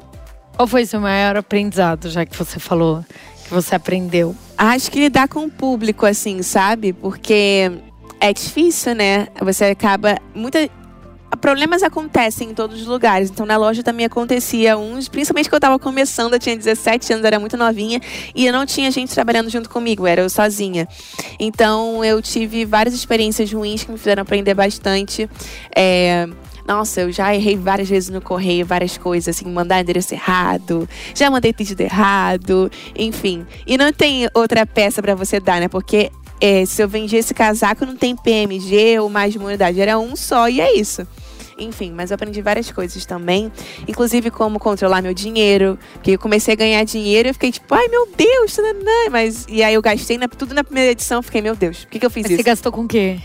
[0.56, 3.04] Qual foi seu maior aprendizado, já que você falou
[3.44, 4.34] que você aprendeu?
[4.58, 6.92] Acho que lidar com o público, assim, sabe?
[6.92, 7.70] Porque
[8.20, 9.28] é difícil, né?
[9.40, 10.18] Você acaba.
[10.34, 10.68] Muita...
[11.40, 13.30] Problemas acontecem em todos os lugares.
[13.30, 17.24] Então, na loja também acontecia uns, principalmente que eu tava começando, eu tinha 17 anos,
[17.24, 18.00] era muito novinha,
[18.34, 20.88] e eu não tinha gente trabalhando junto comigo, era eu sozinha.
[21.38, 25.28] Então, eu tive várias experiências ruins que me fizeram aprender bastante.
[25.74, 26.26] É,
[26.66, 31.30] Nossa, eu já errei várias vezes no correio, várias coisas, assim, mandar endereço errado, já
[31.30, 33.46] mandei pedido errado, enfim.
[33.64, 35.68] E não tem outra peça pra você dar, né?
[35.68, 39.80] Porque é, se eu vendi esse casaco, não tem PMG ou mais de uma unidade,
[39.80, 41.06] era um só e é isso.
[41.58, 43.50] Enfim, mas eu aprendi várias coisas também,
[43.88, 47.74] inclusive como controlar meu dinheiro, porque eu comecei a ganhar dinheiro e eu fiquei tipo,
[47.74, 51.40] ai meu Deus, tananã, mas e aí eu gastei na- tudo na primeira edição, fiquei,
[51.40, 52.42] meu Deus, por que, que eu fiz Mas isso?
[52.42, 53.18] Você gastou com o quê?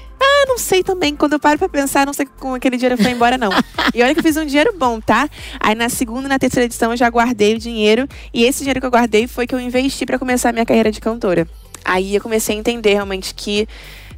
[0.44, 1.16] Eu não sei também.
[1.16, 3.50] Quando eu paro pra pensar, não sei como aquele dinheiro foi embora, não.
[3.94, 5.30] e olha que eu fiz um dinheiro bom, tá?
[5.60, 8.08] Aí na segunda e na terceira edição eu já guardei o dinheiro.
[8.34, 10.92] E esse dinheiro que eu guardei foi que eu investi pra começar a minha carreira
[10.92, 11.48] de cantora.
[11.84, 13.68] Aí eu comecei a entender realmente que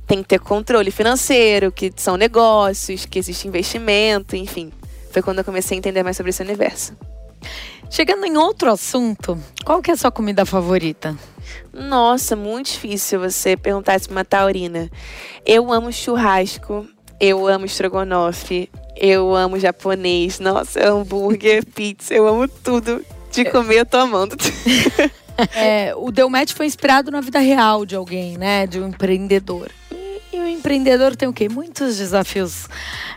[0.05, 4.71] tem que ter controle financeiro, que são negócios, que existe investimento, enfim.
[5.11, 6.93] Foi quando eu comecei a entender mais sobre esse universo.
[7.89, 11.15] Chegando em outro assunto, qual que é a sua comida favorita?
[11.71, 14.89] Nossa, muito difícil você perguntar isso pra uma taurina.
[15.45, 16.87] Eu amo churrasco,
[17.19, 23.05] eu amo estrogonofe, eu amo japonês, nossa, hambúrguer, pizza, eu amo tudo.
[23.31, 24.35] De comer, eu tô amando.
[25.55, 28.67] É, o Deu Match foi inspirado na vida real de alguém, né?
[28.67, 29.69] De um empreendedor.
[30.31, 31.47] E, o empreendedor tem o quê?
[31.49, 32.67] Muitos desafios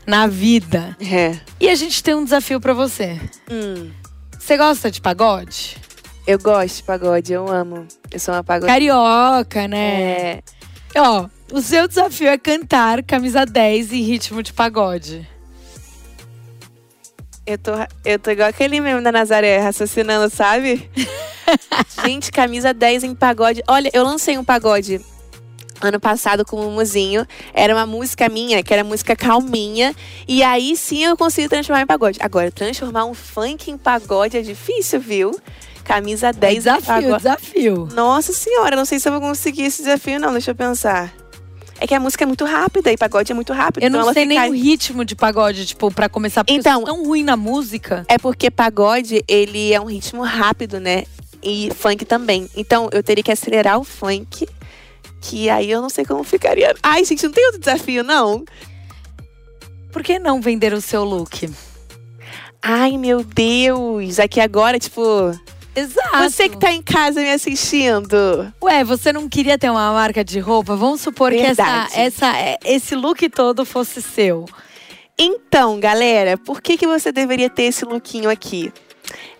[0.07, 0.97] na vida.
[1.01, 1.39] É.
[1.61, 3.21] E a gente tem um desafio pra você.
[3.51, 3.91] Hum,
[4.39, 5.77] Você gosta de pagode?
[6.27, 7.87] eu gosto de pagode, eu amo.
[8.11, 8.71] Eu sou uma pagode.
[8.73, 10.01] Carioca, né?
[10.33, 10.43] É.
[10.97, 15.27] Ó, o seu desafio é cantar camisa 10 em ritmo de pagode.
[17.47, 17.71] Eu tô,
[18.05, 20.91] eu tô igual aquele meme da Nazaré, raciocinando, sabe?
[22.05, 23.63] Gente, camisa 10 em pagode.
[23.69, 25.01] Olha, eu lancei um pagode
[25.81, 27.27] ano passado com o Muzinho.
[27.53, 29.95] Era uma música minha, que era música calminha.
[30.27, 32.19] E aí sim eu consegui transformar em pagode.
[32.23, 35.39] Agora, transformar um funk em pagode é difícil, viu?
[35.85, 37.17] Camisa 10 é desafio, pagode.
[37.19, 37.89] desafio.
[37.95, 40.33] Nossa senhora, não sei se eu vou conseguir esse desafio, não.
[40.33, 41.13] Deixa eu pensar.
[41.79, 43.85] É que a música é muito rápida e pagode é muito rápido.
[43.85, 44.41] Eu não então sei fica...
[44.41, 47.37] nem o ritmo de pagode, tipo, para começar, porque então, eu sou tão ruim na
[47.37, 48.05] música.
[48.09, 51.05] É porque pagode, ele é um ritmo rápido, né?
[51.43, 52.49] E funk também.
[52.57, 54.49] Então, eu teria que acelerar o funk,
[55.21, 56.75] que aí eu não sei como ficaria.
[56.83, 58.45] Ai, gente, não tem outro desafio, não?
[59.93, 61.49] Por que não vender o seu look?
[62.63, 64.19] Ai, meu Deus!
[64.19, 65.03] Aqui agora, tipo,
[65.77, 66.19] Exato.
[66.23, 68.53] Você que tá em casa me assistindo.
[68.63, 70.75] Ué, você não queria ter uma marca de roupa?
[70.75, 71.93] Vamos supor Verdade.
[71.93, 74.47] que essa, essa, é, esse look todo fosse seu.
[75.19, 78.73] Então, galera, por que, que você deveria ter esse lookinho aqui?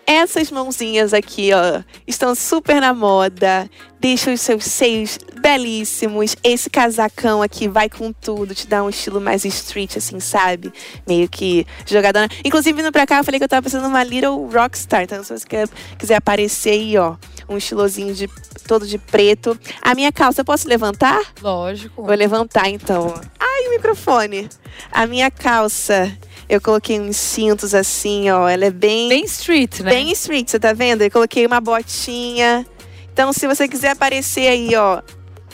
[0.09, 3.69] Essas mãozinhas aqui, ó, estão super na moda.
[3.99, 6.33] Deixa os seus seios belíssimos.
[6.41, 10.71] Esse casacão aqui vai com tudo, te dá um estilo mais street, assim, sabe?
[11.05, 12.29] Meio que jogadona.
[12.45, 15.03] Inclusive, vindo pra cá, eu falei que eu tava pensando numa Little Rockstar.
[15.03, 15.67] Então, se você quer,
[15.97, 17.17] quiser aparecer aí, ó,
[17.49, 18.29] um estilozinho de
[18.65, 19.59] todo de preto.
[19.81, 21.19] A minha calça, eu posso levantar?
[21.41, 22.01] Lógico.
[22.01, 23.13] Vou levantar, então.
[23.37, 24.47] Ai, o microfone.
[24.89, 26.17] A minha calça
[26.49, 28.47] eu coloquei uns cintos assim, ó.
[28.47, 29.09] Ela é bem.
[29.09, 29.91] Bem street, né?
[29.91, 31.01] Bem street, você tá vendo?
[31.01, 32.65] Eu coloquei uma botinha.
[33.11, 35.01] Então, se você quiser aparecer aí, ó.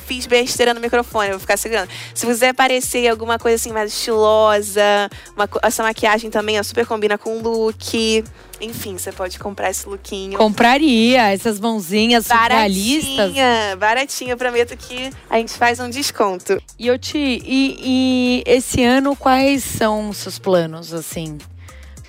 [0.06, 1.90] Fiz besteira no microfone, vou ficar segurando.
[2.14, 6.86] Se você quiser aparecer alguma coisa assim mais estilosa, uma, essa maquiagem também ó, super
[6.86, 8.24] combina com o look.
[8.60, 10.38] Enfim, você pode comprar esse lookinho.
[10.38, 14.38] Compraria essas mãozinhas baratinha, Baratinha, baratinha.
[14.38, 16.62] Prometo que a gente faz um desconto.
[16.78, 17.18] E eu te.
[17.18, 21.38] E, e esse ano, quais são os seus planos, assim?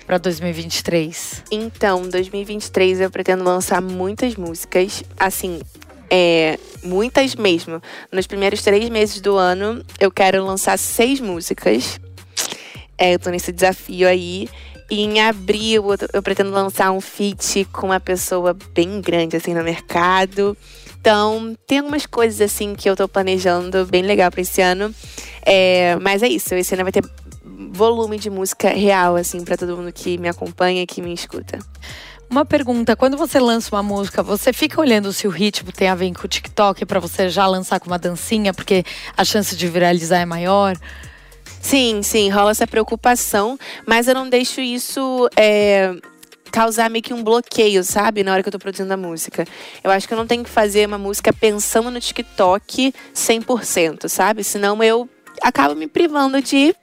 [0.05, 1.43] para 2023?
[1.51, 5.59] Então, 2023 eu pretendo lançar muitas músicas, assim,
[6.09, 7.81] é, muitas mesmo.
[8.11, 11.99] Nos primeiros três meses do ano, eu quero lançar seis músicas.
[12.97, 14.47] É, eu tô nesse desafio aí.
[14.89, 19.63] E em abril eu pretendo lançar um feat com uma pessoa bem grande assim no
[19.63, 20.55] mercado.
[20.99, 24.93] Então, tem algumas coisas assim que eu tô planejando bem legal para esse ano.
[25.43, 27.03] É, mas é isso, esse ano vai ter
[27.71, 31.59] volume de música real assim para todo mundo que me acompanha, e que me escuta.
[32.29, 35.95] Uma pergunta, quando você lança uma música, você fica olhando se o ritmo tem a
[35.95, 38.83] ver com o TikTok para você já lançar com uma dancinha, porque
[39.15, 40.75] a chance de viralizar é maior?
[41.61, 45.95] Sim, sim, rola essa preocupação, mas eu não deixo isso é,
[46.51, 48.23] causar meio que um bloqueio, sabe?
[48.23, 49.45] Na hora que eu tô produzindo a música.
[49.83, 54.43] Eu acho que eu não tenho que fazer uma música pensando no TikTok 100%, sabe?
[54.43, 55.09] Senão eu
[55.41, 56.75] acabo me privando de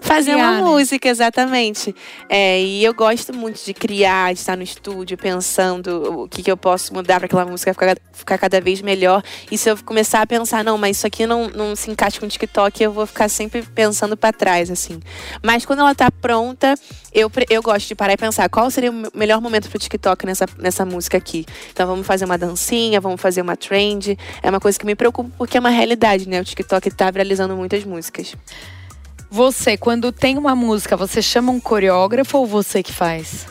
[0.00, 0.62] fazer criar, uma né?
[0.62, 1.94] música, exatamente.
[2.28, 6.50] É, e eu gosto muito de criar, de estar no estúdio pensando o que, que
[6.50, 9.22] eu posso mudar para aquela música ficar, ficar cada vez melhor.
[9.50, 12.26] E se eu começar a pensar, não, mas isso aqui não, não se encaixa com
[12.26, 15.00] o TikTok, eu vou ficar sempre pensando para trás, assim.
[15.42, 16.74] Mas quando ela tá pronta,
[17.12, 20.46] eu, eu gosto de parar e pensar qual seria o melhor momento pro TikTok nessa,
[20.58, 21.44] nessa música aqui.
[21.72, 24.16] Então vamos fazer uma dancinha, vamos fazer uma trend.
[24.42, 26.40] É uma coisa que me preocupa porque é uma realidade, né?
[26.40, 28.34] O TikTok tá viralizando muitas músicas.
[29.30, 33.46] Você, quando tem uma música, você chama um coreógrafo ou você que faz?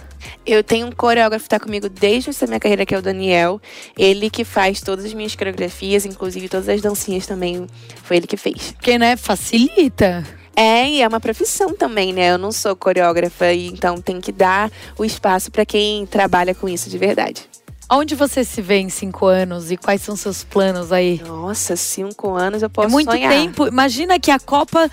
[0.46, 3.62] Eu tenho um coreógrafo que está comigo desde a minha carreira, que é o Daniel.
[3.98, 7.66] Ele que faz todas as minhas coreografias, inclusive todas as dancinhas também.
[8.04, 8.72] Foi ele que fez.
[8.74, 10.26] Porque, né, facilita.
[10.56, 12.32] É, e é uma profissão também, né?
[12.32, 16.90] Eu não sou coreógrafa, então tem que dar o espaço para quem trabalha com isso
[16.90, 17.44] de verdade.
[17.90, 21.22] Onde você se vê em cinco anos e quais são seus planos aí?
[21.26, 23.32] Nossa, cinco anos eu posso É muito sonhar.
[23.32, 23.68] tempo.
[23.68, 24.92] Imagina que a Copa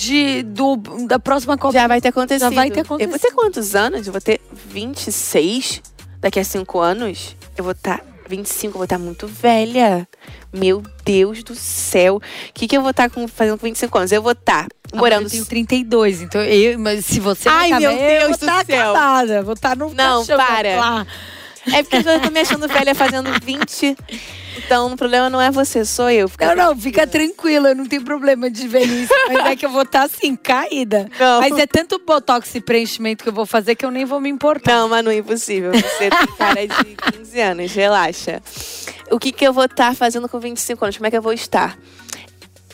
[0.00, 1.74] de, do, da próxima Copa.
[1.74, 2.48] Já vai ter acontecido.
[2.48, 3.08] Já vai ter acontecido.
[3.08, 4.06] Eu vou ter quantos anos?
[4.06, 5.82] Eu vou ter 26
[6.20, 7.36] daqui a 5 anos.
[7.56, 7.98] Eu vou estar.
[7.98, 10.08] Tá, 25, eu vou estar tá muito velha.
[10.52, 12.16] Meu Deus do céu.
[12.16, 12.20] O
[12.54, 14.12] que, que eu vou estar tá com, fazendo com 25 anos?
[14.12, 15.24] Eu vou estar tá morando.
[15.24, 18.64] Eu tenho 32, então eu, mas se você Ai, meu Deus eu vou do tá
[18.64, 18.90] céu.
[18.90, 20.76] Acabada, vou estar tá no Não, para.
[20.76, 21.06] Lá.
[21.72, 23.96] É porque eu tô me achando velha fazendo 20.
[24.64, 26.28] Então, o problema não é você, sou eu.
[26.28, 29.12] Fica não, não, fica tranquila, eu não tenho problema de velhice.
[29.28, 31.08] mas é que eu vou estar tá, assim, caída.
[31.18, 31.40] Não.
[31.40, 34.28] Mas é tanto botox e preenchimento que eu vou fazer que eu nem vou me
[34.28, 34.72] importar.
[34.72, 35.72] Não, Manu, impossível.
[35.72, 38.42] Você tem cara de 15 anos, relaxa.
[39.10, 40.96] O que, que eu vou estar tá fazendo com 25 anos?
[40.96, 41.76] Como é que eu vou estar?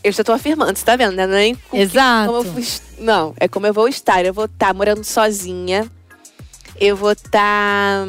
[0.05, 1.27] Eu já estou afirmando, você tá vendo, né?
[1.27, 2.45] Não é nem Exato.
[2.45, 4.25] Que, não, é como eu vou estar.
[4.25, 5.91] Eu vou estar tá morando sozinha.
[6.79, 8.07] Eu vou estar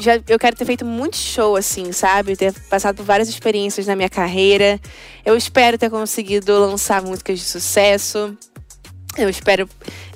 [0.00, 2.36] já, eu quero ter feito muito show, assim, sabe?
[2.36, 4.80] Ter passado por várias experiências na minha carreira.
[5.24, 8.36] Eu espero ter conseguido lançar músicas de sucesso.
[9.16, 9.68] Eu espero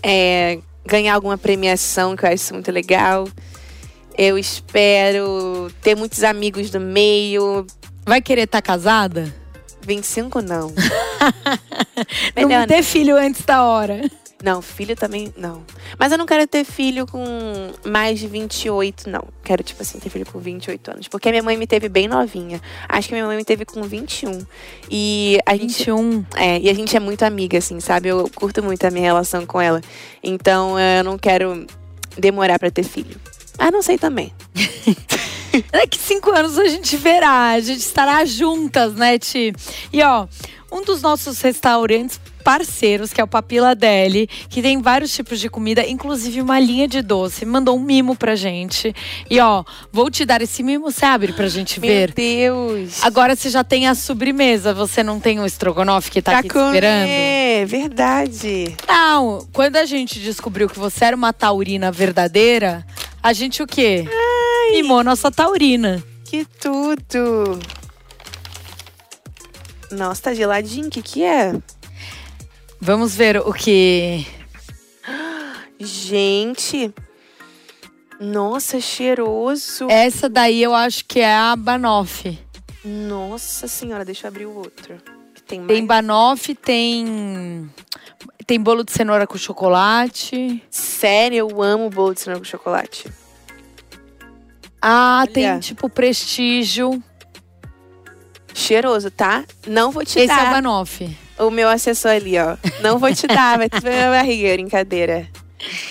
[0.02, 3.28] é, ganhar alguma premiação, que eu acho muito legal.
[4.16, 7.66] Eu espero ter muitos amigos do meio.
[8.06, 9.34] Vai querer estar tá casada?
[9.82, 10.72] 25 não.
[12.36, 14.00] não ter filho antes da hora.
[14.44, 15.64] Não, filho também não.
[15.98, 17.24] Mas eu não quero ter filho com
[17.82, 19.24] mais de 28, não.
[19.42, 21.08] Quero, tipo assim, ter filho com 28 anos.
[21.08, 22.60] Porque a minha mãe me teve bem novinha.
[22.86, 24.44] Acho que minha mãe me teve com 21.
[24.90, 26.12] E a 21?
[26.12, 28.10] Gente, é, e a gente é muito amiga, assim, sabe?
[28.10, 29.80] Eu curto muito a minha relação com ela.
[30.22, 31.66] Então eu não quero
[32.18, 33.18] demorar para ter filho.
[33.58, 34.30] Ah, não sei também.
[35.72, 39.54] Daqui cinco anos a gente verá, a gente estará juntas, né, Ti?
[39.90, 40.26] E ó,
[40.70, 45.48] um dos nossos restaurantes parceiros, que é o Papila Deli, que tem vários tipos de
[45.48, 47.46] comida, inclusive uma linha de doce.
[47.46, 48.94] Mandou um mimo pra gente.
[49.30, 52.08] E ó, vou te dar esse mimo, você abre pra gente Meu ver.
[52.08, 53.02] Meu Deus!
[53.02, 56.50] Agora você já tem a sobremesa, você não tem o estrogonofe que tá pra aqui
[56.50, 56.66] comer.
[56.66, 57.08] esperando?
[57.08, 58.76] É, verdade.
[58.86, 62.86] Não, quando a gente descobriu que você era uma taurina verdadeira,
[63.22, 64.04] a gente o quê?
[64.06, 64.82] Ai.
[64.82, 66.04] Mimou nossa taurina.
[66.24, 67.58] Que tudo!
[69.90, 71.54] Nossa, tá geladinho, o que que é?
[72.84, 74.26] Vamos ver o que.
[75.80, 76.92] Gente.
[78.20, 79.88] Nossa, cheiroso.
[79.88, 82.38] Essa daí eu acho que é a Banoff.
[82.84, 84.98] Nossa senhora, deixa eu abrir o outro.
[85.48, 85.68] Tem, mais?
[85.68, 87.70] tem Banoff, tem.
[88.46, 90.62] Tem bolo de cenoura com chocolate.
[90.70, 93.10] Sério, eu amo bolo de cenoura com chocolate.
[94.82, 95.32] Ah, Olha.
[95.32, 97.02] tem tipo prestígio.
[98.52, 99.42] Cheiroso, tá?
[99.66, 100.34] Não vou te Esse dar.
[100.34, 102.56] Esse é o Banoff o meu assessor ali, ó.
[102.82, 105.28] Não vou te dar, vai te ver minha barriga, brincadeira.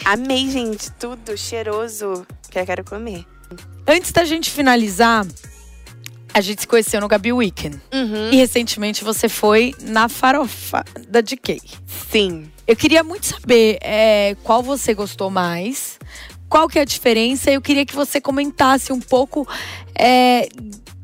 [0.05, 2.25] Amei, gente, tudo cheiroso.
[2.49, 3.25] Que eu quero comer.
[3.87, 5.25] Antes da gente finalizar,
[6.33, 7.79] a gente se conheceu no Gabi Weekend.
[7.93, 8.31] Uhum.
[8.31, 11.61] E recentemente você foi na farofa da DK.
[12.11, 12.49] Sim.
[12.65, 15.99] Eu queria muito saber é, qual você gostou mais,
[16.47, 17.51] qual que é a diferença.
[17.51, 19.47] Eu queria que você comentasse um pouco
[19.93, 20.47] é,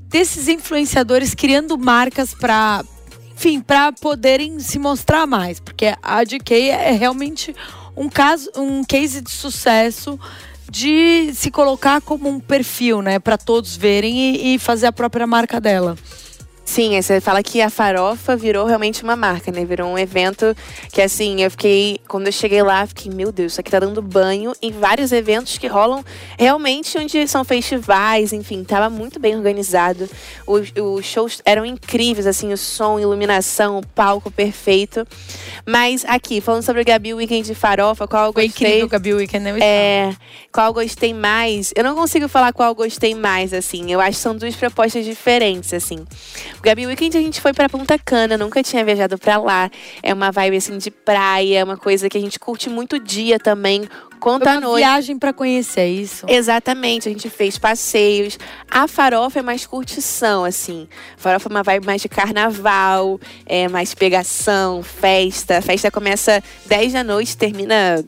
[0.07, 2.83] desses influenciadores criando marcas para
[3.39, 7.55] enfim, para poderem se mostrar mais, porque a DK é realmente
[7.95, 10.19] um caso, um case de sucesso
[10.69, 15.25] de se colocar como um perfil, né, para todos verem e, e fazer a própria
[15.25, 15.97] marca dela.
[16.69, 19.65] Sim, você fala que a farofa virou realmente uma marca, né?
[19.65, 20.55] Virou um evento
[20.93, 21.99] que, assim, eu fiquei.
[22.07, 25.57] Quando eu cheguei lá, fiquei, meu Deus, isso aqui tá dando banho em vários eventos
[25.57, 26.05] que rolam
[26.37, 30.07] realmente onde são festivais, enfim, tava muito bem organizado.
[30.45, 35.07] Os, os shows eram incríveis, assim, o som, iluminação, o palco perfeito.
[35.65, 38.51] Mas aqui, falando sobre o Gabi Weekend de farofa, qual eu gostei.
[38.51, 39.57] Foi incrível o Gabi Weekend, né?
[39.59, 40.15] É.
[40.51, 41.73] Qual eu gostei mais?
[41.75, 43.91] Eu não consigo falar qual eu gostei mais, assim.
[43.91, 46.05] Eu acho que são duas propostas diferentes, assim.
[46.59, 49.71] O Gabi Weekend a gente foi para Punta Cana, nunca tinha viajado para lá.
[50.03, 53.39] É uma vibe assim de praia, é uma coisa que a gente curte muito dia
[53.39, 53.87] também.
[54.19, 54.79] Conta a noite.
[54.79, 56.25] viagem para conhecer isso.
[56.27, 58.37] Exatamente, a gente fez passeios.
[58.69, 60.89] A farofa é mais curtição, assim.
[61.17, 65.59] A farofa é uma vibe mais de carnaval, é mais pegação, festa.
[65.59, 68.03] A festa começa 10 da noite, termina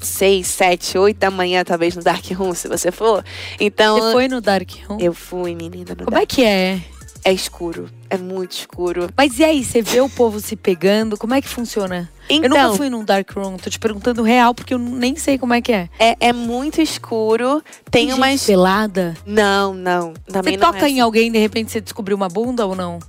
[0.00, 3.24] 6, 7, 8 da manhã, talvez no Dark Room, se você for.
[3.58, 3.98] Então.
[3.98, 4.98] Você foi no Dark Room?
[5.00, 5.96] Eu fui, menina.
[5.96, 6.80] Como é Dark é que é?
[7.26, 7.90] É escuro.
[8.08, 9.10] É muito escuro.
[9.16, 11.18] Mas e aí, você vê o povo se pegando?
[11.18, 12.08] Como é que funciona?
[12.30, 12.76] Então, eu nunca então.
[12.76, 15.72] fui num dark room, tô te perguntando real, porque eu nem sei como é que
[15.72, 15.88] é.
[15.98, 17.60] É, é muito escuro.
[17.90, 18.46] Tem, tem umas.
[18.46, 19.16] pelada?
[19.26, 20.14] Não, não.
[20.24, 20.98] Você não toca é assim.
[20.98, 23.00] em alguém de repente você descobriu uma bunda ou não?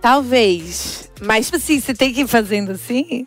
[0.00, 1.10] Talvez.
[1.20, 3.26] Mas tipo assim, você tem que ir fazendo assim?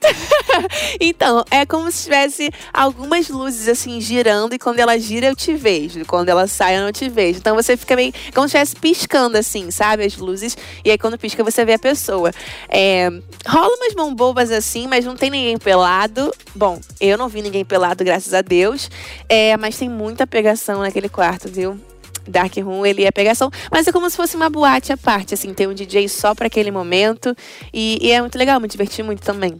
[0.99, 5.53] então, é como se tivesse algumas luzes assim girando e quando ela gira eu te
[5.53, 7.37] vejo, quando ela sai eu não te vejo.
[7.37, 10.57] Então você fica meio como se estivesse piscando assim, sabe, as luzes.
[10.83, 12.31] E aí quando pisca você vê a pessoa.
[12.67, 13.09] É,
[13.47, 16.33] rola umas mão bobas assim, mas não tem ninguém pelado.
[16.55, 18.89] Bom, eu não vi ninguém pelado, graças a Deus.
[19.29, 21.79] É, mas tem muita pegação naquele quarto, viu?
[22.27, 25.53] Dark Room, ele é pegação, mas é como se fosse uma boate à parte, assim,
[25.53, 27.35] tem um DJ só para aquele momento
[27.73, 29.57] e, e, é muito legal, me diverti muito também.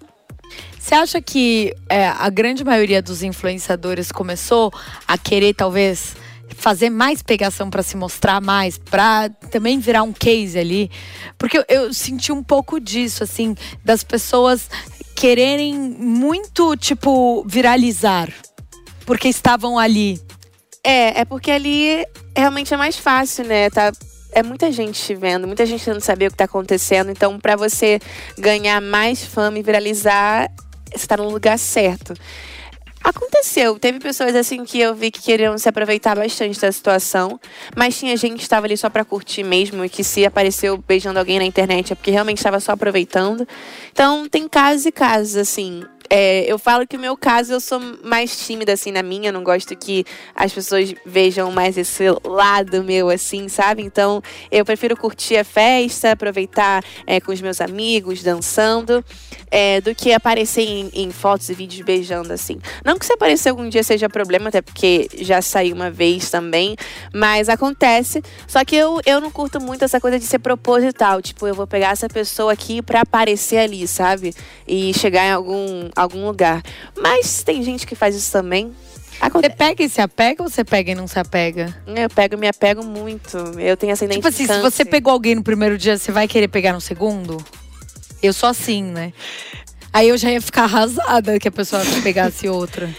[0.80, 4.72] Você acha que é, a grande maioria dos influenciadores começou
[5.08, 6.16] a querer, talvez,
[6.56, 10.92] fazer mais pegação para se mostrar mais, para também virar um case ali?
[11.38, 14.70] Porque eu, eu senti um pouco disso, assim, das pessoas
[15.16, 18.30] quererem muito, tipo, viralizar,
[19.06, 20.20] porque estavam ali.
[20.86, 22.06] É, é porque ali
[22.36, 23.70] realmente é mais fácil, né?
[23.70, 23.92] Tá,
[24.34, 27.10] é muita gente te vendo, muita gente não saber o que está acontecendo.
[27.10, 28.00] Então, para você
[28.38, 30.52] ganhar mais fama e viralizar,
[30.92, 32.14] você está no lugar certo.
[33.04, 37.38] Aconteceu, teve pessoas assim que eu vi que queriam se aproveitar bastante da situação,
[37.76, 41.20] mas tinha gente que estava ali só para curtir mesmo e que se apareceu beijando
[41.20, 43.46] alguém na internet é porque realmente estava só aproveitando.
[43.92, 45.84] Então, tem casos e casos assim.
[46.16, 49.30] É, eu falo que no meu caso eu sou mais tímida, assim, na minha.
[49.30, 50.06] Eu não gosto que
[50.36, 53.82] as pessoas vejam mais esse lado meu, assim, sabe?
[53.82, 59.04] Então eu prefiro curtir a festa, aproveitar é, com os meus amigos, dançando,
[59.50, 62.60] é, do que aparecer em, em, fotos e vídeos beijando, assim.
[62.86, 66.76] Não que se aparecer algum dia seja problema, até porque já saí uma vez também,
[67.12, 68.22] mas acontece.
[68.48, 71.24] Só que eu, eu não curto muito essa coisa de ser proposital.
[71.24, 74.32] Tipo, eu vou pegar essa pessoa aqui pra aparecer ali, sabe?
[74.68, 76.62] E chegar em algum, algum lugar.
[76.98, 78.74] Mas tem gente que faz isso também.
[79.32, 81.74] Você pega e se apega ou você pega e não se apega?
[81.88, 83.38] Eu pego e me apego muito.
[83.60, 86.48] Eu tenho ascendente Tipo assim, se você pegou alguém no primeiro dia, você vai querer
[86.48, 87.44] pegar no segundo?
[88.22, 89.14] Eu sou assim, né?
[89.92, 92.90] Aí eu já ia ficar arrasada que a pessoa pegasse outra.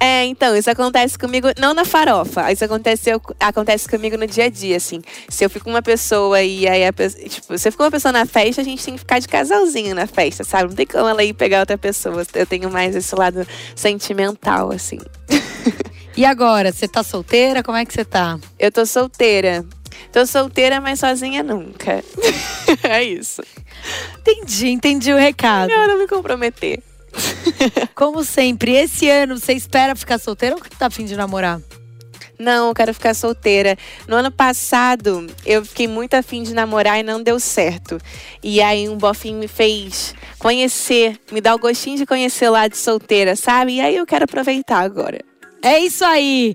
[0.00, 4.48] É, então, isso acontece comigo, não na farofa, isso acontece, acontece comigo no dia a
[4.48, 5.00] dia, assim.
[5.28, 7.84] Se eu fico com uma pessoa e aí a pessoa, tipo, se eu fico com
[7.84, 10.68] uma pessoa na festa, a gente tem que ficar de casalzinho na festa, sabe?
[10.68, 12.22] Não tem como ela ir pegar outra pessoa.
[12.34, 14.98] Eu tenho mais esse lado sentimental, assim.
[16.16, 17.60] E agora, você tá solteira?
[17.60, 18.38] Como é que você tá?
[18.56, 19.64] Eu tô solteira.
[20.12, 22.04] Tô solteira, mas sozinha nunca.
[22.88, 23.42] é isso.
[24.20, 25.66] Entendi, entendi o recado.
[25.66, 26.80] Melhor não me comprometer.
[27.94, 31.60] Como sempre, esse ano você espera ficar solteira ou tá afim de namorar?
[32.38, 33.76] Não, eu quero ficar solteira.
[34.08, 38.00] No ano passado, eu fiquei muito afim de namorar e não deu certo.
[38.42, 42.76] E aí um bofinho me fez conhecer, me dá o gostinho de conhecer lá de
[42.76, 43.74] solteira, sabe?
[43.74, 45.20] E aí eu quero aproveitar agora.
[45.64, 46.54] É isso aí.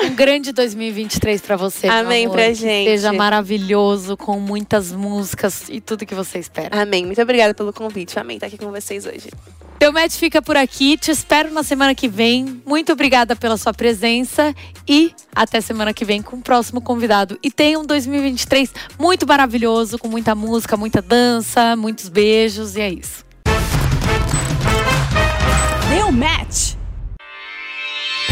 [0.00, 1.88] Um grande 2023 para você.
[1.88, 2.88] Amém pra gente.
[2.88, 6.82] seja maravilhoso, com muitas músicas e tudo que você espera.
[6.82, 7.04] Amém.
[7.04, 8.16] Muito obrigada pelo convite.
[8.16, 8.36] Amém.
[8.36, 9.28] Estar tá aqui com vocês hoje.
[9.76, 10.96] Teu match fica por aqui.
[10.96, 12.62] Te espero na semana que vem.
[12.64, 14.54] Muito obrigada pela sua presença
[14.88, 17.36] e até semana que vem com o próximo convidado.
[17.42, 22.88] E tenha um 2023 muito maravilhoso, com muita música, muita dança, muitos beijos e é
[22.88, 23.24] isso.
[25.90, 26.83] Deu match.